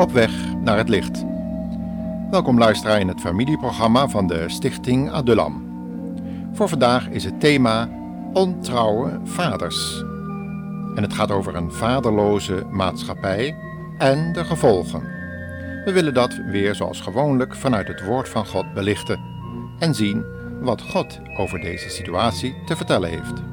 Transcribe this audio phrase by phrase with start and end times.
[0.00, 1.24] Op weg naar het licht.
[2.30, 5.64] Welkom luisteraar in het familieprogramma van de Stichting Adulam.
[6.52, 7.88] Voor vandaag is het thema
[8.32, 9.98] Ontrouwe vaders.
[10.94, 13.56] En het gaat over een vaderloze maatschappij
[13.98, 15.02] en de gevolgen.
[15.84, 19.20] We willen dat weer zoals gewoonlijk vanuit het woord van God belichten
[19.78, 20.24] en zien
[20.60, 23.49] wat God over deze situatie te vertellen heeft.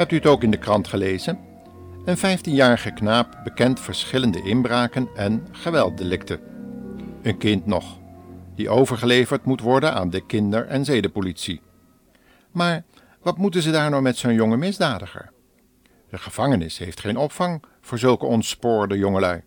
[0.00, 1.38] Hebt u het ook in de krant gelezen?
[2.04, 6.40] Een 15-jarige knaap bekent verschillende inbraken en gewelddelicten.
[7.22, 7.98] Een kind nog,
[8.54, 11.60] die overgeleverd moet worden aan de kinder- en zedenpolitie.
[12.50, 12.84] Maar
[13.22, 15.32] wat moeten ze daar nou met zo'n jonge misdadiger?
[16.10, 19.42] De gevangenis heeft geen opvang voor zulke ontspoorde jongelui,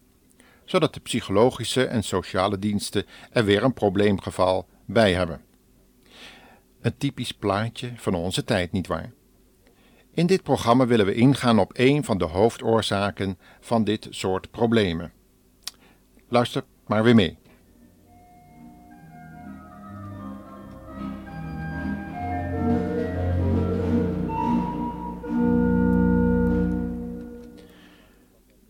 [0.65, 5.41] zodat de psychologische en sociale diensten er weer een probleemgeval bij hebben.
[6.81, 9.11] Een typisch plaatje van onze tijd, nietwaar?
[10.15, 15.11] In dit programma willen we ingaan op een van de hoofdoorzaken van dit soort problemen.
[16.27, 17.37] Luister maar weer mee.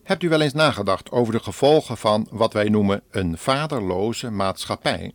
[0.03, 5.13] Hebt u wel eens nagedacht over de gevolgen van wat wij noemen een vaderloze maatschappij?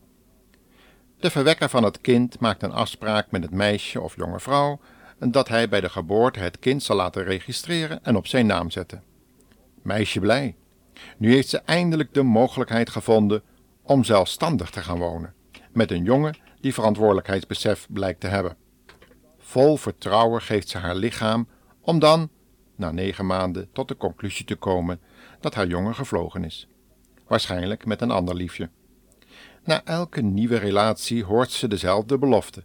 [1.19, 4.81] De verwekker van het kind maakt een afspraak met het meisje of jonge vrouw
[5.19, 9.03] dat hij bij de geboorte het kind zal laten registreren en op zijn naam zetten.
[9.83, 10.57] Meisje blij.
[11.17, 13.43] Nu heeft ze eindelijk de mogelijkheid gevonden
[13.83, 15.35] om zelfstandig te gaan wonen,
[15.73, 18.57] met een jongen die verantwoordelijkheidsbesef blijkt te hebben.
[19.39, 21.49] Vol vertrouwen geeft ze haar lichaam
[21.81, 22.31] om dan,
[22.77, 25.01] na negen maanden, tot de conclusie te komen
[25.41, 26.69] dat haar jongen gevlogen is.
[27.27, 28.71] Waarschijnlijk met een ander liefje.
[29.65, 32.65] Na elke nieuwe relatie hoort ze dezelfde belofte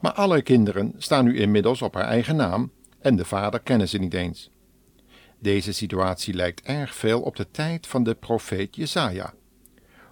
[0.00, 3.98] maar alle kinderen staan nu inmiddels op haar eigen naam en de vader kennen ze
[3.98, 4.50] niet eens.
[5.38, 9.34] Deze situatie lijkt erg veel op de tijd van de profeet Jesaja.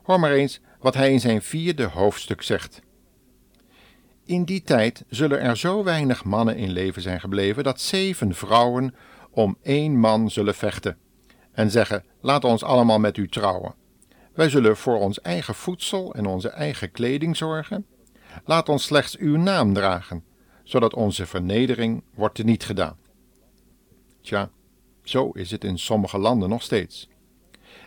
[0.03, 2.81] Hoor maar eens wat hij in zijn vierde hoofdstuk zegt.
[4.25, 8.95] In die tijd zullen er zo weinig mannen in leven zijn gebleven dat zeven vrouwen
[9.31, 10.97] om één man zullen vechten
[11.53, 13.75] en zeggen: Laat ons allemaal met u trouwen.
[14.35, 17.87] Wij zullen voor ons eigen voedsel en onze eigen kleding zorgen
[18.45, 20.25] Laat ons slechts uw naam dragen,
[20.63, 22.97] zodat onze vernedering wordt teniet gedaan.
[24.21, 24.51] Tja,
[25.03, 27.09] zo is het in sommige landen nog steeds.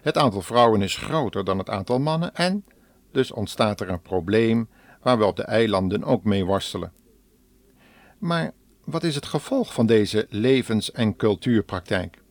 [0.02, 2.66] Het aantal vrouwen is groter dan het aantal mannen en
[3.12, 4.70] dus ontstaat er een probleem
[5.02, 6.94] waar we op de eilanden ook mee worstelen.
[8.18, 8.52] Maar
[8.86, 12.22] wat is het gevolg van deze levens- en cultuurpraktijk?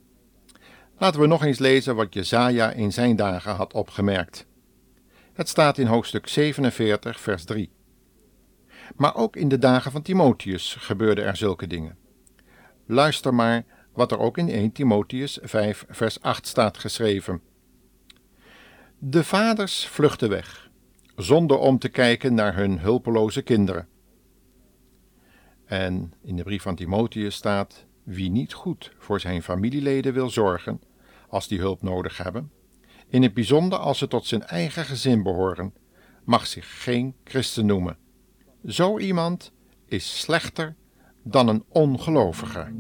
[0.99, 4.47] Laten we nog eens lezen wat Jezaja in zijn dagen had opgemerkt.
[5.33, 7.71] Het staat in hoofdstuk 47, vers 3.
[8.97, 11.97] Maar ook in de dagen van Timotheus gebeurden er zulke dingen.
[12.87, 17.41] Luister maar wat er ook in 1 Timotheus 5, vers 8 staat geschreven.
[18.99, 20.71] De vaders vluchten weg,
[21.17, 23.89] zonder om te kijken naar hun hulpeloze kinderen.
[25.65, 30.81] En in de brief van Timotheus staat: Wie niet goed voor zijn familieleden wil zorgen,
[31.29, 32.51] als die hulp nodig hebben,
[33.09, 35.75] in het bijzonder als ze tot zijn eigen gezin behoren,
[36.25, 37.97] mag zich geen christen noemen.
[38.67, 39.53] Zo iemand
[39.87, 40.75] is slechter
[41.23, 42.73] dan een ongelovige.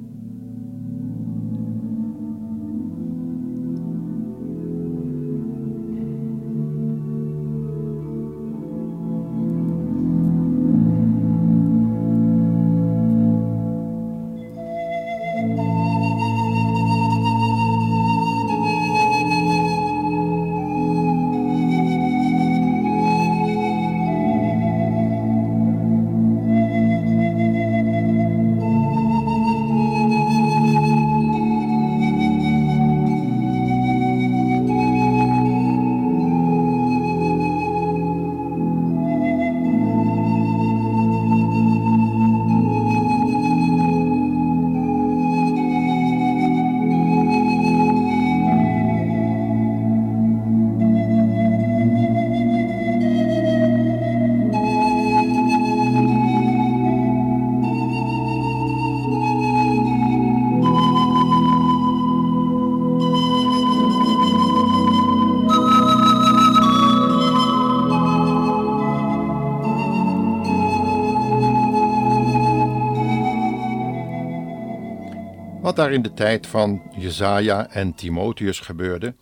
[75.61, 79.15] Wat daar in de tijd van Jesaja en Timotheus gebeurde,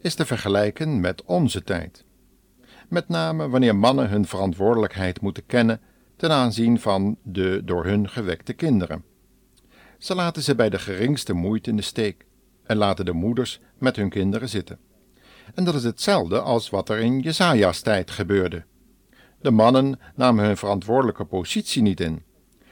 [0.00, 2.04] is te vergelijken met onze tijd.
[2.88, 5.80] met name wanneer mannen hun verantwoordelijkheid moeten kennen
[6.16, 9.04] ten aanzien van de door hun gewekte kinderen.
[9.98, 12.26] Ze laten ze bij de geringste moeite in de steek
[12.64, 14.78] en laten de moeders met hun kinderen zitten.
[15.54, 18.64] En dat is hetzelfde als wat er in Jesaja's tijd gebeurde.
[19.40, 22.22] De mannen namen hun verantwoordelijke positie niet in.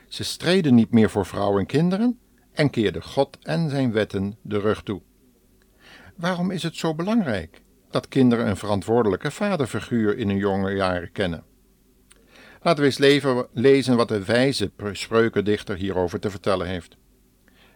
[0.08, 2.18] Ze streden niet meer voor vrouw en kinderen
[2.52, 5.02] en keerden God en zijn wetten de rug toe.
[6.16, 11.44] Waarom is het zo belangrijk dat kinderen een verantwoordelijke vaderfiguur in hun jonge jaren kennen?
[12.62, 16.96] Laten we eens lezen wat de wijze spreukendichter hierover te vertellen heeft.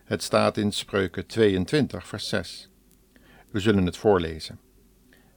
[0.05, 2.71] Het staat in Spreuken 22, vers 6.
[3.51, 4.61] We zullen het voorlezen.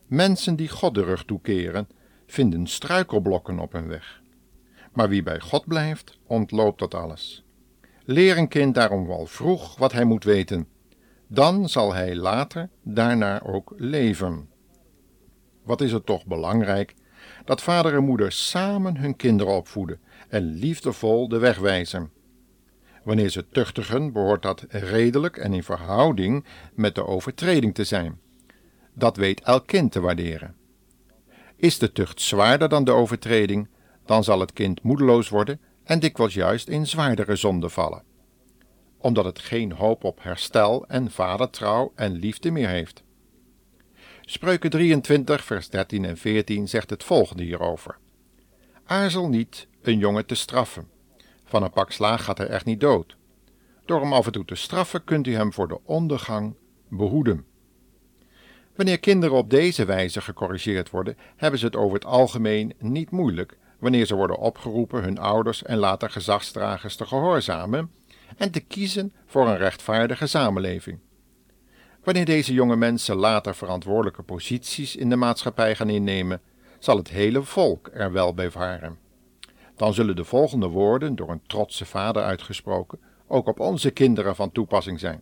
[0.06, 1.88] Mensen die God de rug toekeren,
[2.28, 4.22] vinden struikelblokken op hun weg.
[4.94, 7.44] Maar wie bij God blijft, ontloopt dat alles.
[8.12, 10.68] Leer een kind daarom wel vroeg wat hij moet weten.
[11.28, 14.50] Dan zal hij later daarna ook leven.
[15.64, 16.94] Wat is het toch belangrijk
[17.46, 22.12] dat vader en moeder samen hun kinderen opvoeden en liefdevol de weg wijzen.
[23.04, 28.20] Wanneer ze tuchtigen, behoort dat redelijk en in verhouding met de overtreding te zijn.
[28.94, 30.56] Dat weet elk kind te waarderen.
[31.56, 33.68] Is de tucht zwaarder dan de overtreding,
[34.06, 35.60] dan zal het kind moedeloos worden
[35.90, 38.04] en dikwijls juist in zwaardere zonde vallen,
[38.98, 43.04] omdat het geen hoop op herstel en vadertrouw en liefde meer heeft.
[44.22, 47.98] Spreuken 23, vers 13 en 14 zegt het volgende hierover.
[48.86, 50.88] Aarzel niet een jongen te straffen.
[51.46, 53.18] Van een pak slaag gaat hij echt niet dood.
[53.86, 56.56] Door hem af en toe te straffen kunt u hem voor de ondergang
[56.90, 57.46] behoeden.
[58.76, 63.58] Wanneer kinderen op deze wijze gecorrigeerd worden, hebben ze het over het algemeen niet moeilijk
[63.80, 67.92] wanneer ze worden opgeroepen hun ouders en later gezagsdragers te gehoorzamen
[68.38, 71.00] en te kiezen voor een rechtvaardige samenleving.
[72.04, 76.42] Wanneer deze jonge mensen later verantwoordelijke posities in de maatschappij gaan innemen,
[76.80, 78.98] zal het hele volk er wel bij varen.
[79.76, 84.52] Dan zullen de volgende woorden, door een trotse vader uitgesproken, ook op onze kinderen van
[84.52, 85.22] toepassing zijn.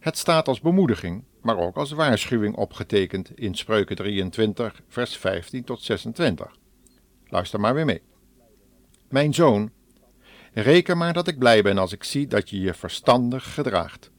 [0.00, 5.82] Het staat als bemoediging, maar ook als waarschuwing opgetekend in Spreuken 23, vers 15 tot
[5.82, 6.56] 26.
[7.28, 8.02] Luister maar weer mee.
[9.08, 9.70] Mijn zoon,
[10.52, 14.10] reken maar dat ik blij ben als ik zie dat je je verstandig gedraagt.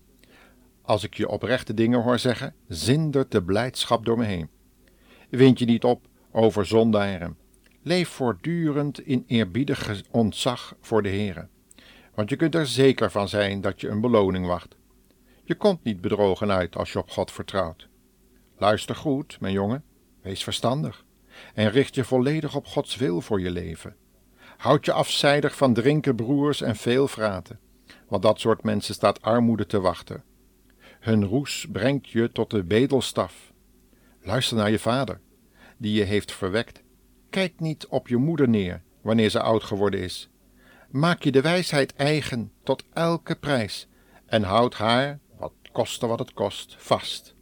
[0.82, 4.50] Als ik je oprechte dingen hoor zeggen, zindert de blijdschap door me heen.
[5.30, 7.38] Wind je niet op over zondaren.
[7.82, 11.48] Leef voortdurend in eerbiedig ontzag voor de Heere,
[12.14, 14.76] want je kunt er zeker van zijn dat je een beloning wacht.
[15.44, 17.88] Je komt niet bedrogen uit als je op God vertrouwt.
[18.58, 19.84] Luister goed, mijn jongen,
[20.22, 21.06] wees verstandig
[21.54, 23.96] en richt je volledig op Gods wil voor je leven.
[24.58, 27.60] Houd je afzijdig van drinken, broers en veel vraten,
[28.08, 30.24] want dat soort mensen staat armoede te wachten.
[31.00, 33.52] Hun roes brengt je tot de bedelstaf.
[34.22, 35.20] Luister naar je vader,
[35.78, 36.82] die je heeft verwekt.
[37.30, 40.30] Kijk niet op je moeder neer wanneer ze oud geworden is.
[40.90, 43.88] Maak je de wijsheid eigen tot elke prijs
[44.26, 47.36] en houd haar, wat koste wat het kost, vast.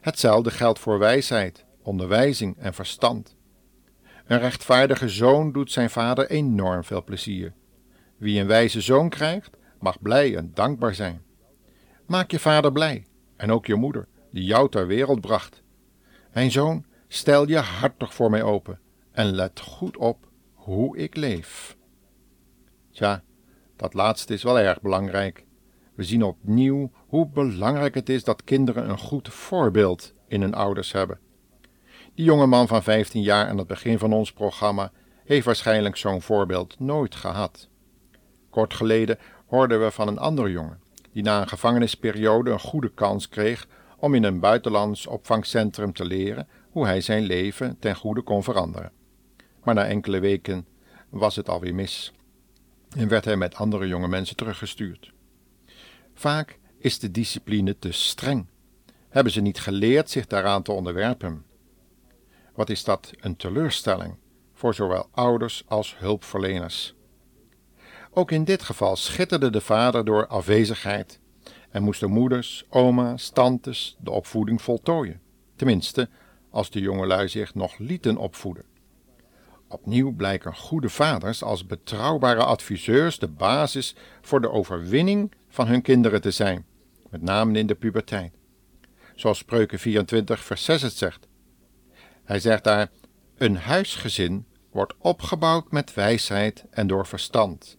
[0.00, 3.36] Hetzelfde geldt voor wijsheid, onderwijzing en verstand.
[4.26, 7.52] Een rechtvaardige zoon doet zijn vader enorm veel plezier.
[8.16, 11.22] Wie een wijze zoon krijgt, mag blij en dankbaar zijn.
[12.06, 15.62] Maak je vader blij en ook je moeder, die jou ter wereld bracht.
[16.32, 18.80] Mijn zoon, stel je hart toch voor mij open
[19.12, 21.76] en let goed op hoe ik leef.
[22.90, 23.22] Tja,
[23.76, 25.44] dat laatste is wel erg belangrijk.
[25.94, 30.92] We zien opnieuw hoe belangrijk het is dat kinderen een goed voorbeeld in hun ouders
[30.92, 31.18] hebben.
[32.14, 34.92] Die jonge man van 15 jaar aan het begin van ons programma
[35.24, 37.68] heeft waarschijnlijk zo'n voorbeeld nooit gehad.
[38.50, 40.80] Kort geleden hoorden we van een andere jongen
[41.12, 43.66] die na een gevangenisperiode een goede kans kreeg
[43.96, 48.92] om in een buitenlands opvangcentrum te leren hoe hij zijn leven ten goede kon veranderen.
[49.62, 50.66] Maar na enkele weken
[51.08, 52.12] was het alweer mis
[52.96, 55.12] en werd hij met andere jonge mensen teruggestuurd.
[56.14, 58.46] Vaak is de discipline te streng.
[59.08, 61.44] Hebben ze niet geleerd zich daaraan te onderwerpen?
[62.54, 64.14] Wat is dat een teleurstelling
[64.52, 66.94] voor zowel ouders als hulpverleners?
[68.10, 71.20] Ook in dit geval schitterde de vader door afwezigheid
[71.70, 75.20] en moesten moeders, oma's, tantes de opvoeding voltooien,
[75.56, 76.08] tenminste
[76.50, 78.64] als de jongelui zich nog lieten opvoeden.
[79.68, 86.20] Opnieuw blijken goede vaders als betrouwbare adviseurs de basis voor de overwinning van hun kinderen
[86.20, 86.66] te zijn,
[87.10, 88.32] met name in de puberteit.
[89.14, 91.28] Zoals Spreuken 24, vers 6 het zegt.
[92.32, 92.90] Hij zegt daar:
[93.36, 97.76] Een huisgezin wordt opgebouwd met wijsheid en door verstand.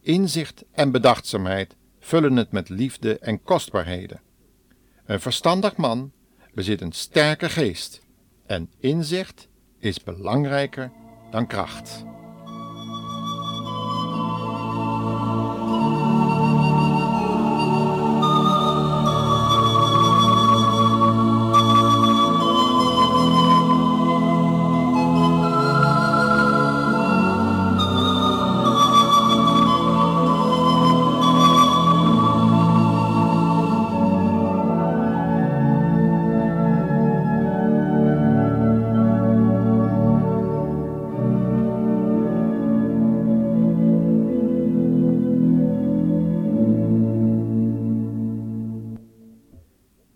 [0.00, 4.20] Inzicht en bedachtzaamheid vullen het met liefde en kostbaarheden.
[5.04, 6.12] Een verstandig man
[6.54, 8.00] bezit een sterke geest
[8.46, 10.92] en inzicht is belangrijker
[11.30, 12.04] dan kracht.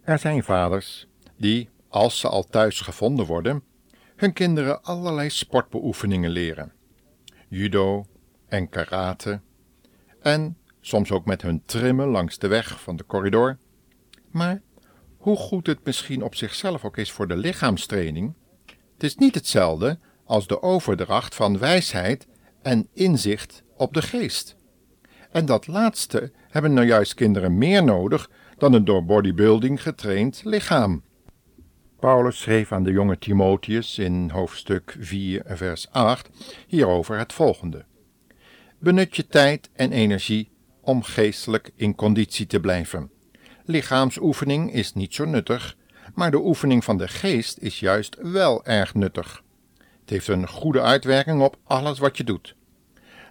[0.06, 3.62] Er zijn vaders die, als ze al thuis gevonden worden,
[4.16, 6.72] hun kinderen allerlei sportbeoefeningen leren.
[7.48, 8.06] Judo
[8.48, 9.40] en karate.
[10.20, 13.58] En soms ook met hun trimmen langs de weg van de corridor.
[14.30, 14.62] Maar
[15.16, 18.34] hoe goed het misschien op zichzelf ook is voor de lichaamstraining,
[18.92, 22.26] het is niet hetzelfde als de overdracht van wijsheid
[22.62, 24.56] en inzicht op de geest.
[25.36, 31.02] En dat laatste hebben nou juist kinderen meer nodig dan een door bodybuilding getraind lichaam.
[32.00, 36.30] Paulus schreef aan de jonge Timotheus in hoofdstuk 4, vers 8
[36.66, 37.84] hierover het volgende:
[38.78, 40.50] Benut je tijd en energie
[40.80, 43.10] om geestelijk in conditie te blijven.
[43.64, 45.76] Lichaamsoefening is niet zo nuttig,
[46.14, 49.42] maar de oefening van de geest is juist wel erg nuttig.
[50.00, 52.56] Het heeft een goede uitwerking op alles wat je doet.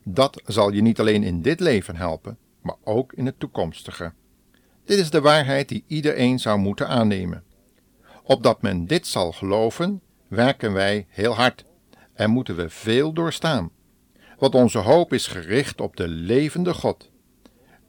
[0.07, 4.13] Dat zal je niet alleen in dit leven helpen, maar ook in het toekomstige.
[4.83, 7.43] Dit is de waarheid die iedereen zou moeten aannemen.
[8.23, 11.65] Opdat men dit zal geloven, werken wij heel hard
[12.13, 13.69] en moeten we veel doorstaan.
[14.37, 17.11] Want onze hoop is gericht op de levende God,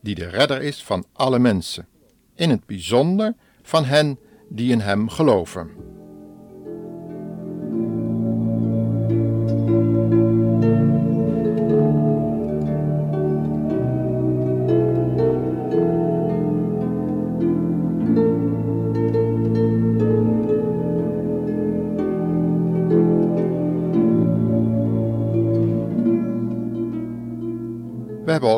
[0.00, 1.88] die de redder is van alle mensen,
[2.35, 4.18] in het bijzonder van hen
[4.49, 5.70] die in Hem geloven.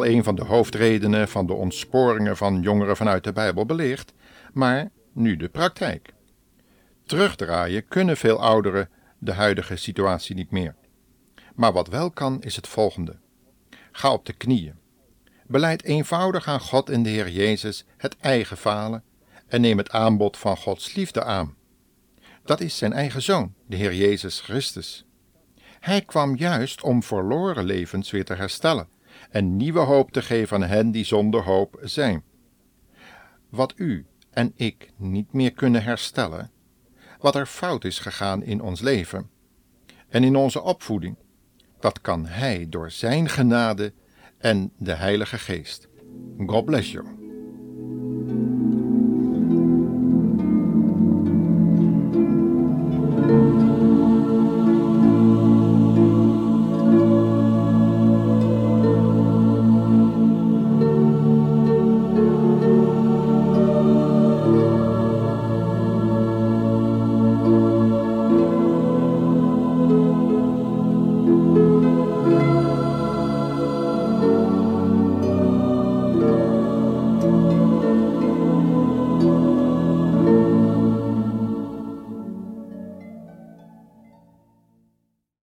[0.09, 4.13] Een van de hoofdredenen van de ontsporingen van jongeren vanuit de Bijbel belicht,
[4.53, 6.13] maar nu de praktijk.
[7.07, 8.89] Terugdraaien kunnen veel ouderen
[9.19, 10.75] de huidige situatie niet meer.
[11.55, 13.17] Maar wat wel kan, is het volgende:
[13.93, 14.75] ga op de knieën.
[15.47, 19.03] Beleid eenvoudig aan God en de Heer Jezus het eigen falen
[19.47, 21.57] en neem het aanbod van Gods liefde aan.
[22.45, 25.05] Dat is zijn eigen zoon, de Heer Jezus Christus.
[25.81, 28.89] Hij kwam juist om verloren levens weer te herstellen
[29.29, 32.23] en nieuwe hoop te geven aan hen die zonder hoop zijn.
[33.49, 36.51] Wat u en ik niet meer kunnen herstellen,
[37.19, 39.31] wat er fout is gegaan in ons leven
[40.09, 41.17] en in onze opvoeding,
[41.81, 43.93] dat kan Hij door Zijn genade
[44.39, 45.89] en de Heilige Geest.
[46.47, 47.28] God bless you.